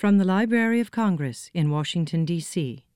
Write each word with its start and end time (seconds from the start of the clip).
From 0.00 0.16
the 0.16 0.24
Library 0.24 0.80
of 0.80 0.90
Congress 0.90 1.50
in 1.52 1.68
Washington, 1.68 2.24
D.C. 2.24 2.86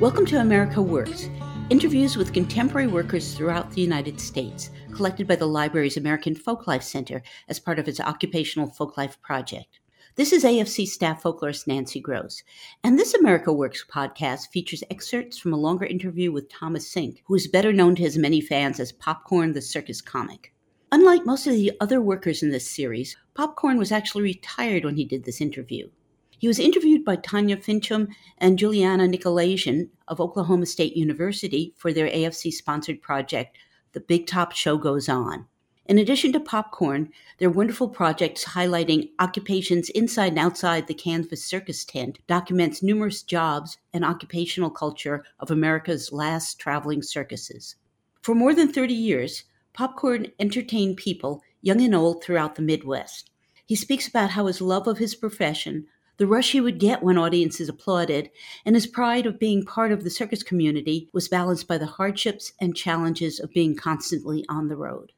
Welcome 0.00 0.24
to 0.26 0.38
America 0.38 0.80
Works, 0.80 1.28
interviews 1.70 2.16
with 2.16 2.32
contemporary 2.32 2.86
workers 2.86 3.34
throughout 3.34 3.70
the 3.70 3.82
United 3.82 4.18
States, 4.18 4.70
collected 4.90 5.28
by 5.28 5.36
the 5.36 5.46
library's 5.46 5.98
American 5.98 6.34
Folklife 6.34 6.82
Center 6.82 7.22
as 7.48 7.60
part 7.60 7.78
of 7.78 7.86
its 7.86 8.00
Occupational 8.00 8.68
Folklife 8.68 9.20
Project. 9.20 9.78
This 10.14 10.32
is 10.32 10.44
AFC 10.44 10.86
staff 10.86 11.22
folklorist 11.22 11.66
Nancy 11.66 12.00
Groce, 12.00 12.42
and 12.82 12.98
this 12.98 13.12
America 13.12 13.52
Works 13.52 13.84
podcast 13.86 14.48
features 14.48 14.82
excerpts 14.90 15.36
from 15.36 15.52
a 15.52 15.58
longer 15.58 15.84
interview 15.84 16.32
with 16.32 16.48
Thomas 16.48 16.90
Sink, 16.90 17.22
who 17.26 17.34
is 17.34 17.46
better 17.46 17.72
known 17.72 17.94
to 17.96 18.02
his 18.02 18.16
many 18.16 18.40
fans 18.40 18.80
as 18.80 18.90
Popcorn 18.92 19.52
the 19.52 19.60
Circus 19.60 20.00
Comic. 20.00 20.54
Unlike 20.90 21.26
most 21.26 21.46
of 21.46 21.52
the 21.52 21.72
other 21.82 22.00
workers 22.00 22.42
in 22.42 22.50
this 22.50 22.68
series, 22.68 23.14
Popcorn 23.34 23.76
was 23.76 23.92
actually 23.92 24.22
retired 24.22 24.86
when 24.86 24.96
he 24.96 25.04
did 25.04 25.24
this 25.24 25.42
interview. 25.42 25.90
He 26.38 26.46
was 26.46 26.60
interviewed 26.60 27.04
by 27.04 27.16
Tanya 27.16 27.56
Finchum 27.56 28.14
and 28.38 28.58
Juliana 28.58 29.08
Nykolaiszyn 29.08 29.88
of 30.06 30.20
Oklahoma 30.20 30.66
State 30.66 30.96
University 30.96 31.74
for 31.76 31.92
their 31.92 32.08
AFC 32.08 32.52
sponsored 32.52 33.02
project, 33.02 33.58
The 33.92 34.00
Big 34.00 34.28
Top 34.28 34.52
Show 34.52 34.78
Goes 34.78 35.08
On. 35.08 35.46
In 35.86 35.98
addition 35.98 36.32
to 36.34 36.40
popcorn, 36.40 37.10
their 37.38 37.50
wonderful 37.50 37.88
projects 37.88 38.44
highlighting 38.44 39.10
occupations 39.18 39.88
inside 39.90 40.28
and 40.28 40.38
outside 40.38 40.86
the 40.86 40.94
canvas 40.94 41.44
circus 41.44 41.84
tent 41.84 42.20
documents 42.28 42.84
numerous 42.84 43.22
jobs 43.22 43.78
and 43.92 44.04
occupational 44.04 44.70
culture 44.70 45.24
of 45.40 45.50
America's 45.50 46.12
last 46.12 46.60
traveling 46.60 47.02
circuses. 47.02 47.74
For 48.22 48.34
more 48.34 48.54
than 48.54 48.72
30 48.72 48.94
years, 48.94 49.44
Popcorn 49.72 50.28
entertained 50.38 50.98
people, 50.98 51.42
young 51.62 51.80
and 51.80 51.94
old, 51.94 52.22
throughout 52.22 52.54
the 52.54 52.62
Midwest. 52.62 53.30
He 53.66 53.74
speaks 53.74 54.06
about 54.06 54.30
how 54.30 54.46
his 54.46 54.60
love 54.60 54.86
of 54.86 54.98
his 54.98 55.14
profession, 55.14 55.86
the 56.18 56.26
rush 56.26 56.50
he 56.50 56.60
would 56.60 56.80
get 56.80 57.02
when 57.02 57.16
audiences 57.16 57.68
applauded, 57.68 58.28
and 58.66 58.74
his 58.74 58.88
pride 58.88 59.24
of 59.24 59.38
being 59.38 59.64
part 59.64 59.92
of 59.92 60.02
the 60.02 60.10
circus 60.10 60.42
community 60.42 61.08
was 61.12 61.28
balanced 61.28 61.68
by 61.68 61.78
the 61.78 61.86
hardships 61.86 62.52
and 62.60 62.76
challenges 62.76 63.38
of 63.38 63.52
being 63.52 63.76
constantly 63.76 64.44
on 64.48 64.68
the 64.68 64.76
road. 64.76 65.12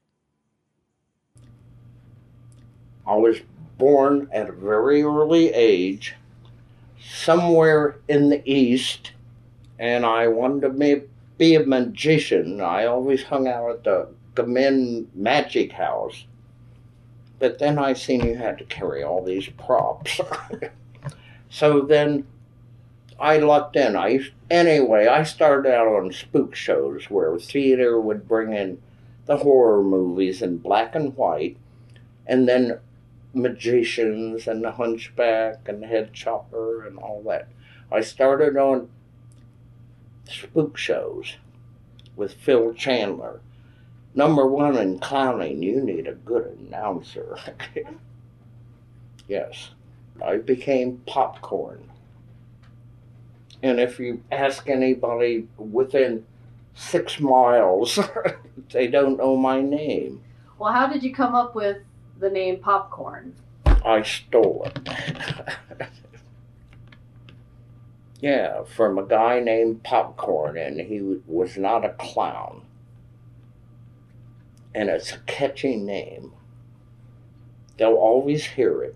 I 3.07 3.17
was 3.17 3.39
born 3.79 4.29
at 4.31 4.51
a 4.51 4.53
very 4.53 5.03
early 5.03 5.49
age, 5.55 6.15
somewhere 7.03 7.99
in 8.07 8.29
the 8.29 8.43
East, 8.45 9.13
and 9.79 10.05
I 10.05 10.29
wanted 10.29 10.61
to 10.63 11.03
be 11.39 11.55
a 11.55 11.65
magician. 11.65 12.61
I 12.61 12.85
always 12.85 13.23
hung 13.23 13.49
out 13.49 13.71
at 13.71 13.85
the 13.85 14.09
Gamin 14.35 15.07
Magic 15.15 15.73
House. 15.73 16.27
But 17.39 17.59
then 17.59 17.79
I 17.79 17.95
seen 17.95 18.27
you 18.27 18.35
had 18.35 18.59
to 18.59 18.65
carry 18.65 19.03
all 19.03 19.25
these 19.25 19.49
props. 19.49 20.21
so 21.51 21.83
then 21.83 22.27
I 23.19 23.37
lucked 23.39 23.77
in. 23.77 23.97
I 23.97 24.21
anyway, 24.51 25.07
I 25.07 25.25
started 25.25 25.71
out 25.71 25.89
on 25.89 26.13
spook 26.13 26.55
shows 26.55 27.11
where 27.11 27.39
theater 27.39 28.01
would 28.01 28.27
bring 28.27 28.55
in 28.55 28.81
the 29.27 29.39
horror 29.39 29.83
movies 29.83 30.41
in 30.41 30.59
black 30.59 30.95
and 30.95 31.15
white, 31.17 31.59
and 32.27 32.49
then 32.49 32.79
magicians 33.35 34.47
and 34.47 34.65
the 34.65 34.73
hunchback 34.73 35.69
and 35.69 35.83
the 35.83 35.87
head 35.87 36.13
chopper 36.15 36.87
and 36.87 36.99
all 36.99 37.23
that. 37.25 37.49
I 37.93 38.01
started 38.01 38.57
on 38.57 38.89
spook 40.25 40.77
shows 40.77 41.37
with 42.17 42.35
Phil 42.35 42.73
Chandler. 42.75 43.41
Number 44.15 44.47
one 44.47 44.77
in 44.77 44.99
clowning, 44.99 45.63
you 45.63 45.81
need 45.81 46.07
a 46.07 46.15
good 46.15 46.59
announcer. 46.59 47.37
yes, 49.29 49.71
I 50.23 50.37
became 50.37 51.03
popcorn. 51.07 51.91
And 53.63 53.79
if 53.79 53.99
you 53.99 54.23
ask 54.33 54.69
anybody 54.69 55.49
within 55.59 56.25
six 56.75 57.21
miles, 57.21 57.99
they 58.73 58.87
don't 58.87 59.19
know 59.19 59.37
my 59.37 59.61
name. 59.61 60.23
Well, 60.59 60.73
how 60.73 60.87
did 60.87 61.03
you 61.03 61.15
come 61.15 61.35
up 61.35 61.55
with 61.55 61.79
the 62.19 62.31
name 62.31 62.59
Popcorn? 62.59 63.35
I 63.85 64.03
stole 64.03 64.67
it. 64.67 65.89
yeah, 68.21 68.65
from 68.65 68.99
a 68.99 69.07
guy 69.07 69.41
named 69.41 69.83
Popcorn, 69.83 70.57
and 70.57 70.81
he 70.81 71.21
was 71.27 71.57
not 71.57 71.85
a 71.85 71.95
clown. 71.95 72.63
And 74.75 74.89
it's 74.89 75.13
a 75.13 75.19
catchy 75.21 75.77
name. 75.77 76.33
They'll 77.79 77.95
always 77.95 78.45
hear 78.45 78.83
it. 78.83 78.95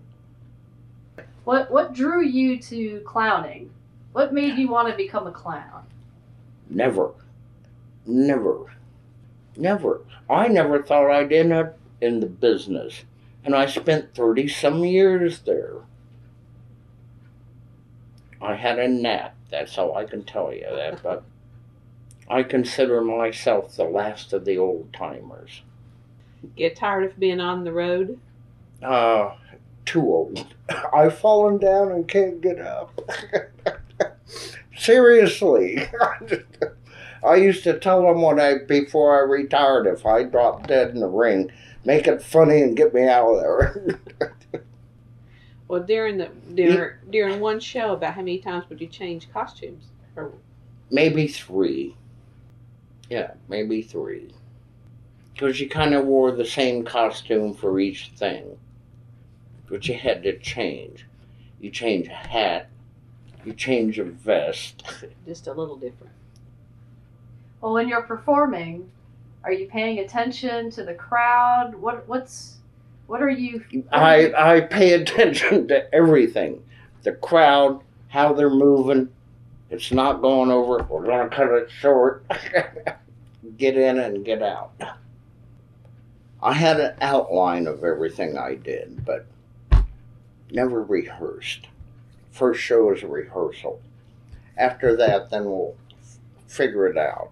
What 1.45 1.71
what 1.71 1.93
drew 1.93 2.23
you 2.23 2.57
to 2.63 3.01
clowning? 3.05 3.71
What 4.11 4.33
made 4.33 4.57
you 4.57 4.67
want 4.67 4.89
to 4.89 4.95
become 4.95 5.27
a 5.27 5.31
clown? 5.31 5.85
Never. 6.69 7.11
Never. 8.05 8.73
Never. 9.55 10.01
I 10.29 10.47
never 10.47 10.83
thought 10.83 11.09
I'd 11.09 11.31
end 11.31 11.53
up 11.53 11.77
in 12.01 12.19
the 12.19 12.27
business 12.27 13.03
and 13.45 13.55
I 13.55 13.67
spent 13.67 14.15
30 14.15 14.47
some 14.47 14.83
years 14.83 15.39
there. 15.41 15.75
I 18.41 18.55
had 18.55 18.79
a 18.79 18.87
nap, 18.87 19.35
that's 19.49 19.77
all 19.77 19.95
I 19.95 20.05
can 20.05 20.23
tell 20.23 20.51
you 20.51 20.65
that, 20.69 21.01
but 21.03 21.23
I 22.27 22.41
consider 22.41 23.01
myself 23.01 23.75
the 23.75 23.83
last 23.83 24.33
of 24.33 24.45
the 24.45 24.57
old 24.57 24.91
timers. 24.91 25.61
Get 26.57 26.75
tired 26.75 27.05
of 27.05 27.19
being 27.19 27.39
on 27.39 27.63
the 27.63 27.71
road? 27.71 28.19
Uh, 28.81 29.35
too 29.85 30.01
old. 30.01 30.45
I've 30.93 31.17
fallen 31.17 31.57
down 31.57 31.91
and 31.91 32.07
can't 32.07 32.41
get 32.41 32.59
up. 32.59 32.99
Seriously. 34.77 35.87
I 37.25 37.35
used 37.35 37.63
to 37.63 37.79
tell 37.79 38.03
them 38.03 38.21
when 38.21 38.39
I 38.39 38.59
before 38.67 39.17
I 39.17 39.21
retired 39.27 39.87
if 39.87 40.05
I 40.05 40.23
dropped 40.23 40.67
dead 40.67 40.91
in 40.91 40.99
the 40.99 41.07
ring, 41.07 41.51
make 41.83 42.07
it 42.07 42.21
funny 42.21 42.61
and 42.61 42.77
get 42.77 42.93
me 42.93 43.07
out 43.07 43.27
of 43.27 43.39
there. 43.39 43.99
well, 45.67 45.81
during 45.81 46.17
the 46.17 46.29
during, 46.53 46.97
during 47.09 47.39
one 47.39 47.59
show, 47.59 47.93
about 47.93 48.13
how 48.13 48.21
many 48.21 48.37
times 48.37 48.65
would 48.69 48.79
you 48.79 48.87
change 48.87 49.31
costumes? 49.33 49.85
Or 50.15 50.33
maybe 50.91 51.27
three. 51.27 51.95
Yeah, 53.09 53.31
maybe 53.47 53.81
three. 53.81 54.33
Because 55.33 55.59
you 55.59 55.67
kind 55.67 55.93
of 55.93 56.05
wore 56.05 56.31
the 56.31 56.45
same 56.45 56.85
costume 56.85 57.53
for 57.53 57.79
each 57.79 58.11
thing, 58.15 58.57
but 59.69 59.87
you 59.87 59.95
had 59.95 60.23
to 60.23 60.37
change. 60.39 61.05
You 61.59 61.71
change 61.71 62.07
a 62.07 62.13
hat, 62.13 62.69
you 63.43 63.53
change 63.53 63.99
a 63.99 64.03
vest. 64.03 64.83
Just 65.25 65.47
a 65.47 65.53
little 65.53 65.75
different. 65.75 66.13
Well, 67.61 67.73
when 67.73 67.87
you're 67.87 68.03
performing, 68.03 68.89
are 69.43 69.53
you 69.53 69.67
paying 69.67 69.99
attention 69.99 70.69
to 70.71 70.83
the 70.83 70.93
crowd? 70.93 71.75
What 71.75 72.07
what's 72.07 72.57
what 73.07 73.21
are 73.21 73.29
you? 73.29 73.63
What 73.71 73.85
I 73.91 74.15
are 74.15 74.27
you... 74.27 74.35
I 74.35 74.61
pay 74.61 74.93
attention 75.01 75.67
to 75.69 75.93
everything, 75.93 76.63
the 77.03 77.13
crowd, 77.13 77.81
how 78.07 78.33
they're 78.33 78.49
moving. 78.49 79.09
It's 79.69 79.91
not 79.91 80.21
going 80.21 80.51
over. 80.51 80.83
We're 80.83 81.05
gonna 81.05 81.29
cut 81.29 81.51
it 81.51 81.69
short. 81.71 82.25
get 83.57 83.77
in 83.77 83.99
and 83.99 84.25
get 84.25 84.41
out. 84.41 84.73
I 86.41 86.53
had 86.53 86.79
an 86.79 86.95
outline 87.01 87.65
of 87.65 87.83
everything 87.83 88.37
I 88.37 88.55
did, 88.55 89.03
but 89.05 89.25
never 90.55 90.81
rehearsed. 90.81 91.67
First 92.31 92.61
show 92.61 92.91
is 92.91 93.03
a 93.03 93.07
rehearsal. 93.07 93.81
After 94.57 94.95
that, 94.95 95.29
then 95.29 95.45
we'll 95.45 95.75
figure 96.47 96.87
it 96.87 96.97
out. 96.97 97.31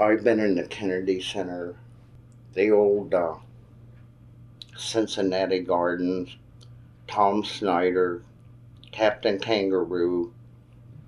I've 0.00 0.24
been 0.24 0.40
in 0.40 0.54
the 0.54 0.64
Kennedy 0.64 1.20
Center, 1.20 1.74
the 2.54 2.70
old 2.70 3.12
uh, 3.12 3.34
Cincinnati 4.76 5.60
Gardens, 5.60 6.36
Tom 7.06 7.44
Snyder, 7.44 8.22
Captain 8.92 9.38
Kangaroo, 9.38 10.32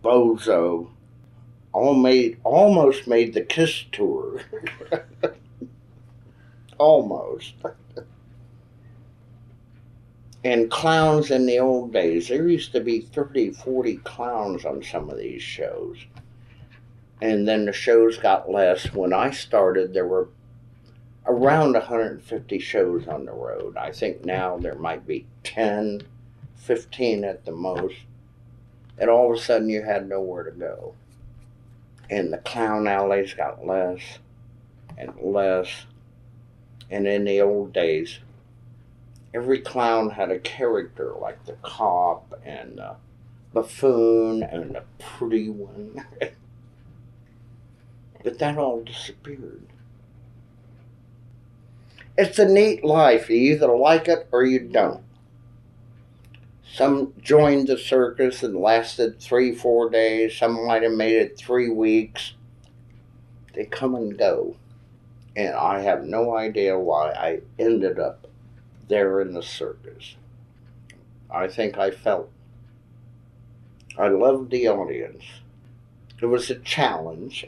Bozo, 0.02 0.88
all 1.72 1.94
made 1.94 2.38
almost 2.42 3.06
made 3.06 3.32
the 3.32 3.42
Kiss 3.42 3.84
tour. 3.92 4.42
almost. 6.78 7.54
And 10.42 10.70
clowns 10.70 11.30
in 11.30 11.46
the 11.46 11.58
old 11.58 11.92
days, 11.92 12.28
there 12.28 12.48
used 12.48 12.72
to 12.72 12.80
be 12.80 13.00
30, 13.00 13.52
40 13.52 13.96
clowns 13.98 14.64
on 14.64 14.82
some 14.82 15.10
of 15.10 15.18
these 15.18 15.42
shows 15.42 15.98
and 17.22 17.46
then 17.46 17.66
the 17.66 17.72
shows 17.72 18.16
got 18.16 18.50
less. 18.50 18.92
When 18.92 19.12
I 19.12 19.30
started, 19.30 19.92
there 19.92 20.06
were 20.06 20.28
around 21.26 21.74
150 21.74 22.58
shows 22.58 23.06
on 23.06 23.26
the 23.26 23.32
road. 23.32 23.76
I 23.76 23.92
think 23.92 24.24
now 24.24 24.56
there 24.56 24.74
might 24.74 25.06
be 25.06 25.26
10, 25.44 26.02
15 26.56 27.24
at 27.24 27.44
the 27.44 27.52
most. 27.52 27.96
And 28.98 29.10
all 29.10 29.32
of 29.32 29.38
a 29.38 29.42
sudden 29.42 29.68
you 29.68 29.82
had 29.82 30.08
nowhere 30.08 30.44
to 30.44 30.50
go. 30.50 30.94
And 32.08 32.32
the 32.32 32.38
clown 32.38 32.88
alleys 32.88 33.34
got 33.34 33.66
less 33.66 34.00
and 34.96 35.14
less. 35.20 35.84
And 36.90 37.06
in 37.06 37.24
the 37.24 37.40
old 37.42 37.72
days, 37.72 38.18
every 39.32 39.60
clown 39.60 40.10
had 40.10 40.30
a 40.30 40.38
character 40.38 41.14
like 41.20 41.44
the 41.44 41.56
cop 41.62 42.34
and 42.44 42.78
the 42.78 42.96
buffoon 43.52 44.42
and 44.42 44.74
the 44.74 44.82
pretty 44.98 45.48
one. 45.48 46.04
but 48.24 48.38
that 48.38 48.58
all 48.58 48.82
disappeared. 48.82 49.66
It's 52.18 52.38
a 52.38 52.46
neat 52.46 52.84
life. 52.84 53.30
You 53.30 53.36
either 53.36 53.74
like 53.76 54.08
it 54.08 54.28
or 54.30 54.44
you 54.44 54.60
don't. 54.60 55.02
Some 56.72 57.14
joined 57.20 57.68
the 57.68 57.78
circus 57.78 58.42
and 58.42 58.56
lasted 58.56 59.20
three, 59.20 59.54
four 59.54 59.90
days. 59.90 60.36
Some 60.36 60.66
might 60.66 60.82
have 60.82 60.92
made 60.92 61.16
it 61.16 61.36
three 61.36 61.68
weeks. 61.68 62.34
They 63.54 63.64
come 63.64 63.94
and 63.94 64.16
go. 64.16 64.56
And 65.34 65.54
I 65.54 65.80
have 65.80 66.04
no 66.04 66.36
idea 66.36 66.78
why 66.78 67.12
I 67.12 67.40
ended 67.58 67.98
up 67.98 68.26
there 68.90 69.22
in 69.22 69.32
the 69.32 69.42
circus. 69.42 70.16
I 71.30 71.48
think 71.48 71.78
I 71.78 71.90
felt 71.90 72.30
I 73.98 74.08
loved 74.08 74.50
the 74.50 74.68
audience. 74.68 75.24
It 76.20 76.26
was 76.26 76.50
a 76.50 76.56
challenge. 76.56 77.46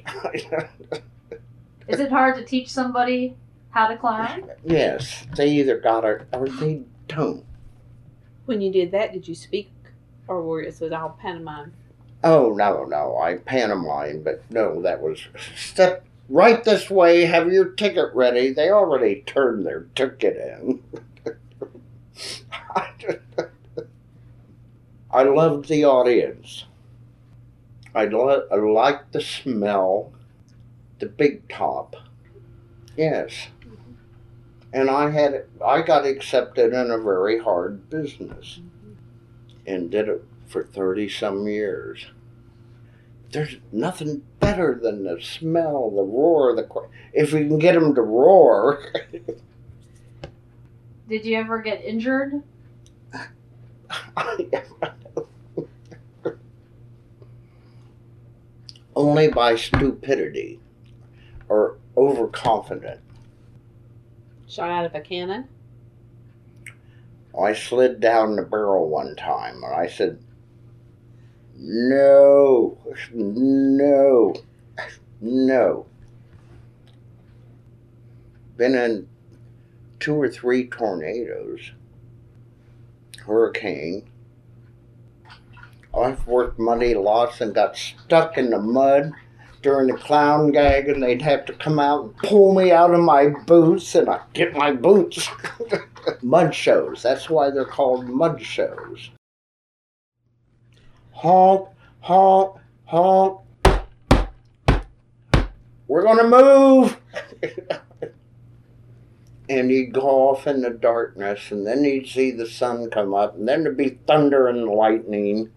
Is 1.88 2.00
it 2.00 2.10
hard 2.10 2.36
to 2.36 2.44
teach 2.44 2.70
somebody 2.70 3.36
how 3.70 3.88
to 3.88 3.96
climb? 3.96 4.48
yes, 4.64 5.26
they 5.36 5.50
either 5.50 5.78
got 5.78 6.04
it 6.04 6.26
or 6.32 6.48
they 6.48 6.82
don't. 7.08 7.44
When 8.46 8.60
you 8.60 8.72
did 8.72 8.92
that, 8.92 9.12
did 9.12 9.28
you 9.28 9.34
speak, 9.34 9.70
or 10.26 10.42
were 10.42 10.62
it 10.62 10.80
was 10.80 10.92
all 10.92 11.18
pantomime? 11.20 11.74
Oh 12.24 12.52
no, 12.56 12.84
no, 12.84 13.18
I 13.18 13.36
pantomime, 13.36 14.22
but 14.22 14.42
no, 14.50 14.80
that 14.82 15.02
was 15.02 15.20
step 15.56 16.04
right 16.28 16.62
this 16.64 16.88
way. 16.88 17.24
Have 17.24 17.52
your 17.52 17.70
ticket 17.70 18.14
ready. 18.14 18.52
They 18.52 18.70
already 18.70 19.22
turned 19.26 19.66
their 19.66 19.86
ticket 19.94 20.36
in. 20.36 20.82
I 25.10 25.24
loved 25.24 25.68
the 25.68 25.84
audience. 25.84 26.64
I, 27.94 28.06
lo- 28.06 28.46
I 28.50 28.56
liked 28.56 29.12
the 29.12 29.20
smell, 29.20 30.12
the 30.98 31.06
big 31.06 31.48
top. 31.48 31.96
Yes. 32.96 33.48
And 34.72 34.88
I 34.88 35.10
had 35.10 35.44
I 35.64 35.82
got 35.82 36.06
accepted 36.06 36.72
in 36.72 36.90
a 36.90 36.96
very 36.96 37.38
hard 37.38 37.90
business 37.90 38.60
and 39.66 39.90
did 39.90 40.08
it 40.08 40.24
for 40.46 40.64
30 40.64 41.10
some 41.10 41.46
years. 41.46 42.06
There's 43.30 43.56
nothing 43.70 44.22
better 44.40 44.78
than 44.82 45.04
the 45.04 45.20
smell, 45.20 45.90
the 45.90 46.02
roar, 46.02 46.54
the 46.54 46.68
if 47.12 47.32
we 47.32 47.40
can 47.40 47.58
get 47.58 47.74
them 47.74 47.94
to 47.94 48.02
roar. 48.02 48.82
Did 51.08 51.24
you 51.24 51.36
ever 51.36 51.60
get 51.60 51.84
injured? 51.84 52.42
Only 58.94 59.28
by 59.28 59.56
stupidity 59.56 60.60
or 61.48 61.78
overconfident. 61.96 63.00
Shot 64.48 64.70
out 64.70 64.84
of 64.84 64.94
a 64.94 65.00
cannon? 65.00 65.48
I 67.38 67.54
slid 67.54 68.00
down 68.00 68.36
the 68.36 68.42
barrel 68.42 68.88
one 68.88 69.16
time 69.16 69.64
and 69.64 69.74
I 69.74 69.86
said, 69.88 70.18
No, 71.56 72.76
no, 73.12 74.34
no. 75.20 75.86
Been 78.56 78.74
in 78.74 79.08
two 80.02 80.20
or 80.20 80.28
three 80.28 80.66
tornadoes, 80.66 81.70
hurricane. 83.24 84.10
I've 85.96 86.26
worked 86.26 86.58
muddy 86.58 86.94
lots 86.94 87.40
and 87.40 87.54
got 87.54 87.76
stuck 87.76 88.36
in 88.36 88.50
the 88.50 88.58
mud 88.58 89.12
during 89.62 89.86
the 89.86 89.96
clown 89.96 90.50
gag, 90.50 90.88
and 90.88 91.00
they'd 91.00 91.22
have 91.22 91.44
to 91.44 91.52
come 91.52 91.78
out 91.78 92.02
and 92.02 92.16
pull 92.16 92.52
me 92.52 92.72
out 92.72 92.92
of 92.92 92.98
my 92.98 93.28
boots, 93.46 93.94
and 93.94 94.08
I 94.08 94.22
get 94.32 94.56
my 94.56 94.72
boots. 94.72 95.28
mud 96.22 96.52
shows. 96.52 97.00
That's 97.04 97.30
why 97.30 97.50
they're 97.50 97.64
called 97.64 98.08
mud 98.08 98.42
shows. 98.42 99.10
Honk, 101.12 101.68
honk, 102.00 102.56
honk. 102.86 103.40
We're 105.86 106.02
gonna 106.02 106.26
move. 106.26 106.96
and 109.48 109.70
he'd 109.70 109.92
go 109.92 110.30
off 110.30 110.46
in 110.46 110.60
the 110.60 110.70
darkness, 110.70 111.50
and 111.50 111.66
then 111.66 111.84
he'd 111.84 112.08
see 112.08 112.30
the 112.30 112.46
sun 112.46 112.90
come 112.90 113.14
up, 113.14 113.36
and 113.36 113.48
then 113.48 113.62
there'd 113.62 113.76
be 113.76 113.98
thunder 114.06 114.48
and 114.48 114.66
lightning. 114.66 115.50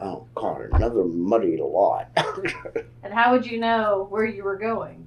Oh 0.00 0.26
God, 0.34 0.68
another 0.72 1.04
muddy 1.04 1.56
lot. 1.58 2.08
and 3.02 3.12
how 3.12 3.32
would 3.32 3.46
you 3.46 3.58
know 3.58 4.06
where 4.10 4.24
you 4.24 4.44
were 4.44 4.56
going? 4.56 5.06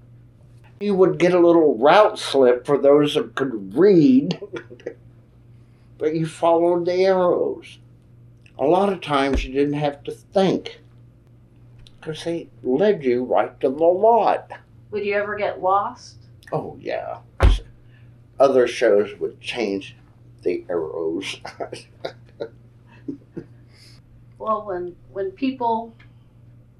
You 0.79 0.95
would 0.95 1.19
get 1.19 1.33
a 1.33 1.39
little 1.39 1.77
route 1.77 2.19
slip 2.19 2.65
for 2.65 2.77
those 2.77 3.15
that 3.15 3.35
could 3.35 3.75
read, 3.75 4.39
but 5.97 6.15
you 6.15 6.25
followed 6.25 6.85
the 6.85 7.05
arrows. 7.05 7.79
A 8.57 8.65
lot 8.65 8.91
of 8.91 9.01
times 9.01 9.43
you 9.43 9.53
didn't 9.53 9.73
have 9.73 10.03
to 10.03 10.11
think 10.11 10.79
because 11.99 12.23
they 12.23 12.47
led 12.63 13.03
you 13.03 13.23
right 13.23 13.59
to 13.61 13.69
the 13.69 13.83
lot. 13.83 14.51
Would 14.91 15.03
you 15.03 15.15
ever 15.15 15.35
get 15.35 15.61
lost? 15.61 16.17
Oh, 16.51 16.77
yeah. 16.79 17.17
Other 18.39 18.67
shows 18.67 19.17
would 19.19 19.39
change 19.39 19.95
the 20.43 20.65
arrows. 20.69 21.39
well, 24.37 24.65
when 24.65 24.95
when 25.11 25.31
people 25.31 25.95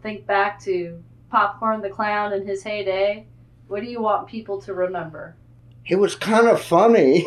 think 0.02 0.26
back 0.26 0.60
to 0.62 1.04
Popcorn 1.30 1.82
the 1.82 1.90
Clown 1.90 2.34
in 2.34 2.46
his 2.46 2.64
heyday, 2.64 3.26
what 3.68 3.82
do 3.82 3.88
you 3.88 4.02
want 4.02 4.28
people 4.28 4.62
to 4.62 4.74
remember? 4.74 5.36
He 5.84 5.96
was 5.96 6.16
kind 6.16 6.48
of 6.48 6.62
funny. 6.62 7.26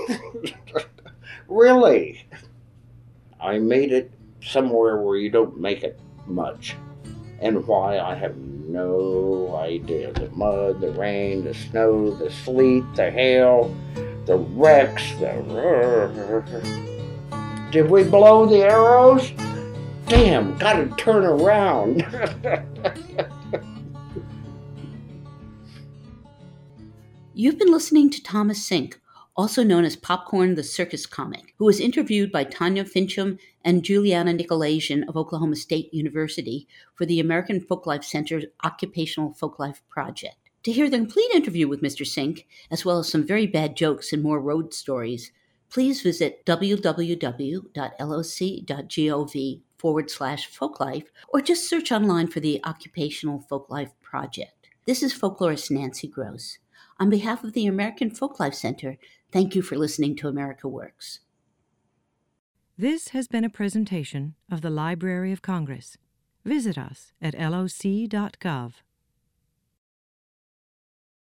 really. 1.49 2.27
I 3.41 3.59
made 3.59 3.93
it 3.93 4.11
somewhere 4.43 4.99
where 4.99 5.17
you 5.17 5.31
don't 5.31 5.59
make 5.59 5.83
it 5.83 5.99
much. 6.27 6.77
And 7.41 7.67
why, 7.67 8.01
I 8.01 8.15
have 8.15 8.37
no 8.37 9.57
idea. 9.57 10.13
The 10.13 10.29
mud, 10.31 10.81
the 10.81 10.91
rain, 10.91 11.45
the 11.45 11.55
snow, 11.55 12.11
the 12.11 12.31
sleet, 12.31 12.85
the 12.95 13.11
hail, 13.11 13.75
the 14.29 14.37
wrecks, 14.37 15.13
the. 15.15 15.33
Did 17.73 17.91
we 17.91 18.05
blow 18.05 18.45
the 18.45 18.59
arrows? 18.59 19.33
Damn, 20.07 20.57
gotta 20.59 20.89
turn 20.99 21.25
around. 21.25 22.03
You've 27.35 27.59
been 27.59 27.73
listening 27.73 28.11
to 28.11 28.23
Thomas 28.23 28.63
Sink, 28.67 29.01
also 29.35 29.63
known 29.63 29.87
as 29.87 29.97
Popcorn 29.97 30.57
the 30.57 30.63
Circus 30.63 31.07
Comic, 31.07 31.55
who 31.57 31.65
was 31.65 31.81
interviewed 31.81 32.31
by 32.31 32.45
Tanya 32.45 32.85
Finchum 32.85 33.39
and 33.65 33.83
Juliana 33.83 34.35
Nykolaiszyn 34.35 35.09
of 35.09 35.17
Oklahoma 35.17 35.57
State 35.57 35.95
University 35.95 36.69
for 36.95 37.07
the 37.07 37.19
American 37.19 37.63
Folklife 37.63 38.05
Center's 38.05 38.45
Occupational 38.63 39.33
Folklife 39.41 39.81
Project. 39.89 40.48
To 40.65 40.73
hear 40.73 40.91
the 40.91 40.99
complete 40.99 41.31
interview 41.33 41.69
with 41.69 41.83
Mr. 41.83 42.07
Sink, 42.07 42.47
as 42.71 42.85
well 42.85 42.99
as 42.99 43.09
some 43.09 43.27
very 43.27 43.47
bad 43.47 43.77
jokes 43.77 44.13
and 44.13 44.23
more 44.23 44.41
road 44.41 44.75
stories, 44.75 45.33
please 45.71 46.03
visit 46.03 46.45
www.loc.gov 46.47 47.63
forward 49.79 50.11
slash 50.11 50.51
folklife 50.51 51.07
or 51.29 51.41
just 51.41 51.69
search 51.69 51.93
online 51.93 52.27
for 52.27 52.41
the 52.41 52.61
Occupational 52.65 53.45
Folklife 53.51 53.93
Project. 54.03 54.69
This 54.87 55.03
is 55.03 55.15
folklorist 55.15 55.71
Nancy 55.71 56.09
Groce. 56.09 56.59
On 56.99 57.09
behalf 57.09 57.45
of 57.45 57.53
the 57.53 57.67
American 57.67 58.11
Folklife 58.11 58.55
Center, 58.55 58.97
thank 59.31 59.55
you 59.55 59.63
for 59.63 59.77
listening 59.77 60.17
to 60.17 60.29
America 60.29 60.67
Works. 60.67 61.21
This 62.77 63.09
has 63.09 63.29
been 63.29 63.45
a 63.45 63.51
presentation 63.51 64.35
of 64.51 64.63
the 64.63 64.71
Library 64.71 65.33
of 65.33 65.43
Congress. 65.43 65.97
Visit 66.45 66.79
us 66.79 67.13
at 67.21 67.35
loc.gov. 67.35 68.73